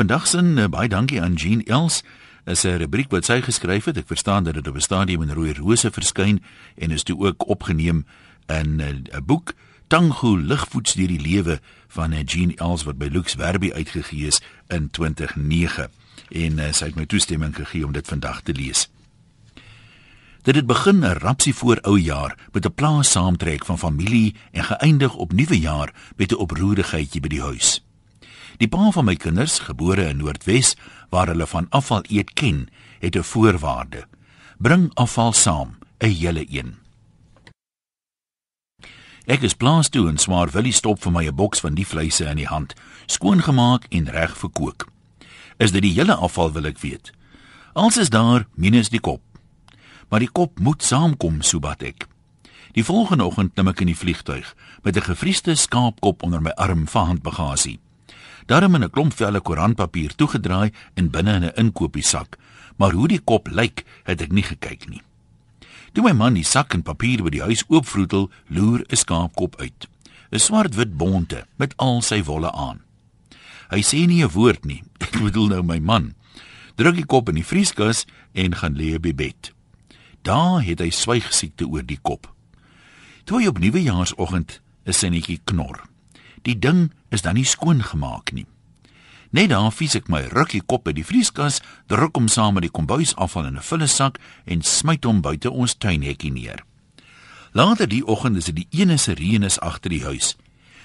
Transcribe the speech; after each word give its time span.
Vandag 0.00 0.26
sin 0.26 0.56
uh, 0.56 0.64
baie 0.72 0.88
dankie 0.88 1.18
aan 1.20 1.34
Jean 1.36 1.60
Els. 1.68 2.00
Is 2.48 2.64
'n 2.64 2.78
rubriek 2.80 3.10
wat 3.10 3.24
sy 3.24 3.42
geskryf 3.44 3.84
het. 3.84 3.96
Ek 3.96 4.06
verstaan 4.06 4.44
dat 4.44 4.54
dit 4.54 4.68
op 4.68 4.74
'n 4.74 4.80
stadium 4.80 5.22
in 5.22 5.30
Rooi 5.30 5.52
Rose 5.52 5.90
verskyn 5.90 6.40
en 6.76 6.90
is 6.90 7.02
toe 7.02 7.18
ook 7.26 7.48
opgeneem 7.48 8.06
in 8.46 8.76
'n 8.76 9.04
uh, 9.12 9.20
boek 9.24 9.52
Tango 9.88 10.36
ligvoets 10.36 10.94
deur 10.94 11.08
die 11.08 11.20
lewe 11.20 11.60
van 11.88 12.12
uh, 12.12 12.24
Jean 12.24 12.56
Els 12.56 12.82
wat 12.82 12.96
by 12.98 13.08
Lux 13.12 13.34
Werby 13.34 13.72
uitgegee 13.72 14.26
is 14.26 14.40
in 14.68 14.90
2009 14.90 15.90
en 16.30 16.58
uh, 16.58 16.72
sy 16.72 16.84
het 16.84 16.96
my 16.96 17.06
toestemming 17.06 17.56
gegee 17.56 17.84
om 17.84 17.92
dit 17.92 18.06
vandag 18.06 18.40
te 18.40 18.52
lees. 18.52 18.88
Dit 20.42 20.54
het 20.54 20.66
begin 20.66 21.04
'n 21.04 21.20
rapsie 21.20 21.54
voor 21.54 21.78
ou 21.80 21.98
jaar 21.98 22.38
met 22.52 22.64
'n 22.64 22.74
plaas 22.74 23.10
saamtrek 23.10 23.64
van 23.64 23.78
familie 23.78 24.34
en 24.50 24.64
geëindig 24.64 25.14
op 25.14 25.32
nuwe 25.32 25.60
jaar 25.60 25.92
met 26.16 26.32
'n 26.32 26.40
oproerigheidjie 26.40 27.20
by 27.20 27.28
die 27.28 27.42
huis. 27.42 27.89
Die 28.60 28.68
pa 28.68 28.90
van 28.92 29.06
my 29.08 29.16
kinders, 29.16 29.58
gebore 29.64 30.04
in 30.10 30.20
Noordwes, 30.20 30.74
waar 31.10 31.32
hulle 31.32 31.46
van 31.48 31.68
afval 31.72 32.04
eet 32.08 32.34
ken, 32.36 32.68
het 33.00 33.16
'n 33.16 33.22
voorwaarde: 33.22 34.06
bring 34.58 34.90
afval 34.94 35.32
saam, 35.32 35.78
'n 35.98 36.06
hele 36.06 36.44
een. 36.48 36.76
Ek 39.26 39.42
is 39.42 39.54
plaas 39.54 39.88
toe 39.88 40.08
en 40.08 40.18
swaar 40.18 40.50
wil 40.50 40.62
hy 40.62 40.70
stop 40.70 41.02
vir 41.02 41.12
my 41.12 41.26
'n 41.26 41.34
boks 41.34 41.60
van 41.60 41.74
die 41.74 41.86
vleise 41.86 42.24
in 42.24 42.36
die 42.36 42.46
hand, 42.46 42.74
skoongemaak 43.06 43.86
en 43.88 44.10
reg 44.10 44.36
verkoop. 44.36 44.90
Is 45.56 45.72
dit 45.72 45.82
die 45.82 45.94
hele 45.94 46.14
afval 46.14 46.52
wil 46.52 46.64
ek 46.64 46.78
weet. 46.78 47.12
Als 47.72 47.96
is 47.96 48.10
daar 48.10 48.46
minus 48.54 48.88
die 48.88 49.00
kop 49.00 49.20
maar 50.10 50.20
die 50.20 50.30
kop 50.30 50.58
moet 50.58 50.82
saamkom, 50.82 51.40
so 51.42 51.62
bad 51.62 51.84
ek. 51.86 52.08
Die 52.74 52.84
volgende 52.86 53.26
oggend 53.26 53.54
neem 53.56 53.70
ek 53.70 53.82
in 53.84 53.92
die 53.92 53.98
vliegtuig 53.98 54.54
met 54.82 54.96
'n 54.96 55.06
gefriesde 55.06 55.54
skaapkop 55.54 56.22
onder 56.22 56.42
my 56.42 56.50
arm 56.50 56.86
vir 56.86 57.06
handbagasie. 57.06 57.78
Daarom 58.50 58.74
in 58.74 58.82
'n 58.84 58.90
klomp 58.90 59.14
velle 59.14 59.40
koerantpapier 59.40 60.14
toegedraai 60.14 60.72
en 60.94 61.10
binne 61.10 61.32
in 61.34 61.44
'n 61.44 61.52
inkopiesak, 61.54 62.36
maar 62.76 62.92
hoe 62.92 63.08
die 63.08 63.20
kop 63.24 63.46
lyk, 63.46 63.84
het 64.02 64.20
ek 64.20 64.32
nie 64.32 64.42
gekyk 64.42 64.88
nie. 64.88 65.02
Toe 65.92 66.02
my 66.02 66.12
man 66.12 66.34
die 66.34 66.44
sak 66.44 66.74
en 66.74 66.82
papier 66.82 67.22
by 67.22 67.30
die 67.30 67.42
huis 67.42 67.64
oopvroetel, 67.68 68.30
loer 68.48 68.84
'n 68.88 68.96
skaapkop 68.96 69.60
uit. 69.60 69.88
'n 70.32 70.38
Swart-wit 70.38 70.96
bonte 70.96 71.46
met 71.56 71.76
al 71.76 72.02
sy 72.02 72.22
wolle 72.22 72.52
aan. 72.52 72.80
Hy 73.70 73.82
sê 73.82 74.06
nie 74.06 74.24
'n 74.24 74.30
woord 74.30 74.64
nie. 74.64 74.82
Ek 74.98 75.22
bedoel 75.22 75.46
nou 75.46 75.62
my 75.62 75.78
man. 75.78 76.14
Druk 76.74 76.94
die 76.94 77.06
kop 77.06 77.28
in 77.28 77.34
die 77.34 77.46
vrieskas 77.46 78.04
en 78.32 78.54
gaan 78.54 78.74
lê 78.74 78.94
op 78.94 79.02
die 79.02 79.14
bed. 79.14 79.52
Daar 80.22 80.62
het 80.62 80.80
hy 80.80 80.90
swygsiekte 80.90 81.66
oor 81.68 81.86
die 81.86 82.00
kop. 82.02 82.34
Toe 83.24 83.40
hy 83.40 83.46
op 83.46 83.58
nuwejaarsoggend 83.58 84.60
'n 84.86 84.92
sinnetjie 84.92 85.40
knor. 85.44 85.89
Die 86.42 86.58
ding 86.58 86.92
is 87.10 87.22
dan 87.22 87.34
nie 87.34 87.44
skoon 87.44 87.82
gemaak 87.82 88.32
nie. 88.32 88.46
Net 89.30 89.52
dan 89.52 89.70
fies 89.70 89.94
ek 89.94 90.08
my 90.10 90.24
rukkie 90.32 90.62
kop 90.66 90.88
by 90.88 90.92
die 90.96 91.06
vrieskas, 91.06 91.60
druk 91.86 92.16
hom 92.18 92.26
saam 92.28 92.56
met 92.56 92.66
die 92.66 92.74
kombuisafval 92.74 93.46
in 93.46 93.56
'n 93.56 93.62
vullesak 93.62 94.18
en 94.44 94.62
smyt 94.62 95.04
hom 95.04 95.20
buite 95.22 95.50
ons 95.50 95.74
tuinhekkie 95.74 96.32
neer. 96.32 96.64
Later 97.52 97.86
die 97.86 98.06
oggend 98.06 98.36
is 98.36 98.44
dit 98.44 98.56
die 98.56 98.82
enigste 98.82 99.14
reënes 99.14 99.58
agter 99.60 99.90
die 99.90 100.04
huis. 100.04 100.36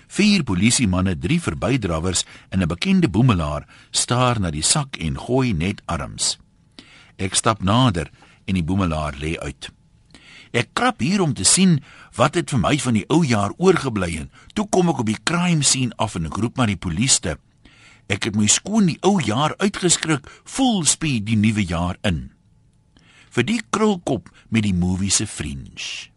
Vier 0.07 0.43
polisiemanne, 0.43 1.17
drie 1.17 1.41
verbydrawers 1.41 2.25
en 2.49 2.61
'n 2.61 2.67
bekende 2.67 3.09
boemelaar 3.09 3.67
staar 3.91 4.39
na 4.39 4.51
die 4.51 4.63
sak 4.63 4.97
en 4.97 5.17
gooi 5.17 5.53
net 5.53 5.81
arms. 5.85 6.37
Ek 7.17 7.35
stap 7.35 7.63
nader 7.63 8.11
en 8.45 8.53
die 8.53 8.63
boemelaar 8.63 9.13
lê 9.19 9.37
uit. 9.37 9.74
Ek 10.55 10.69
krap 10.71 11.01
hier 11.03 11.19
om 11.19 11.33
te 11.35 11.43
sien 11.43 11.81
wat 12.15 12.37
het 12.39 12.53
vir 12.53 12.61
my 12.63 12.77
van 12.79 12.95
die 12.95 13.03
ou 13.11 13.25
jaar 13.27 13.51
oorgebly 13.59 14.13
en 14.21 14.29
toe 14.55 14.63
kom 14.71 14.87
ek 14.93 15.01
op 15.03 15.09
die 15.11 15.19
crime 15.27 15.67
scene 15.67 15.91
af 15.99 16.15
en 16.15 16.29
ek 16.29 16.39
roep 16.39 16.55
maar 16.55 16.71
die 16.71 16.79
polisie. 16.79 17.35
Ek 18.07 18.29
het 18.29 18.37
my 18.39 18.47
skoon 18.47 18.87
die 18.87 18.99
ou 19.03 19.17
jaar 19.19 19.57
uitgeskrik, 19.59 20.29
full 20.45 20.85
speed 20.87 21.25
die 21.27 21.35
nuwe 21.35 21.65
jaar 21.65 21.99
in. 22.07 22.29
Vir 23.35 23.43
die 23.49 23.59
krulkop 23.67 24.29
met 24.47 24.63
die 24.63 24.75
movie 24.77 25.11
se 25.11 25.27
fringe. 25.27 26.14